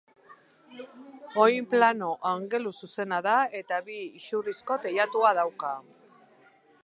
[1.43, 5.75] Oinplano angeluzuzena da eta bi isurkiko teilatua dauka.